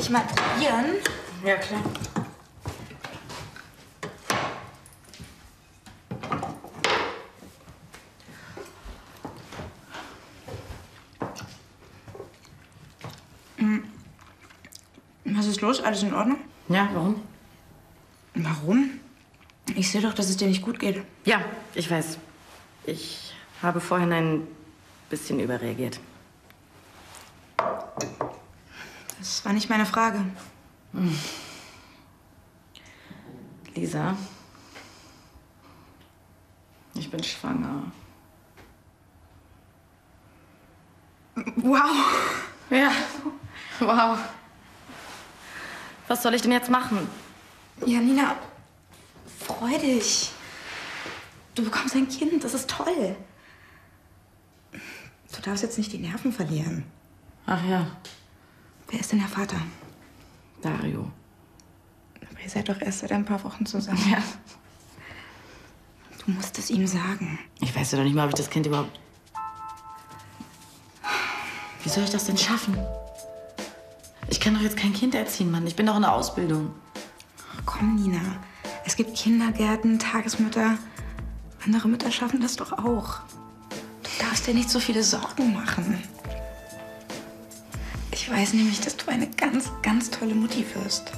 [0.00, 0.96] ich mal probieren?
[1.44, 1.80] Ja, klar.
[15.24, 15.82] Was ist los?
[15.82, 16.38] Alles in Ordnung?
[16.68, 17.22] Ja, warum?
[18.34, 18.90] Warum?
[19.74, 21.02] Ich sehe doch, dass es dir nicht gut geht.
[21.24, 21.42] Ja,
[21.74, 22.18] ich weiß.
[22.84, 23.32] Ich
[23.62, 24.46] habe vorhin ein
[25.08, 26.00] bisschen überreagiert.
[29.20, 30.24] Das war nicht meine Frage.
[33.74, 34.16] Lisa,
[36.94, 37.92] ich bin schwanger.
[41.56, 41.90] Wow.
[42.70, 42.92] Ja,
[43.78, 44.18] wow.
[46.08, 47.06] Was soll ich denn jetzt machen?
[47.84, 48.36] Ja, Nina,
[49.38, 50.30] freu dich.
[51.54, 53.16] Du bekommst ein Kind, das ist toll.
[54.72, 56.84] Du darfst jetzt nicht die Nerven verlieren.
[57.46, 57.86] Ach ja,
[58.90, 59.56] Wer ist denn der Vater?
[60.62, 61.10] Dario.
[62.30, 64.02] Aber ihr seid doch erst seit ein paar Wochen zusammen.
[64.10, 64.22] Ja.
[66.24, 67.38] Du musst es ihm sagen.
[67.60, 68.98] Ich weiß ja doch nicht mal, ob ich das Kind überhaupt.
[71.82, 72.76] Wie soll ich das denn schaffen?
[74.28, 75.66] Ich kann doch jetzt kein Kind erziehen, Mann.
[75.66, 76.74] Ich bin doch in der Ausbildung.
[77.56, 78.20] Ach, komm, Nina.
[78.84, 80.76] Es gibt Kindergärten, Tagesmütter.
[81.64, 83.20] Andere Mütter schaffen das doch auch.
[84.02, 86.02] Du darfst dir nicht so viele Sorgen machen.
[88.30, 91.10] Ich weiß nämlich, dass du eine ganz, ganz tolle Mutti wirst.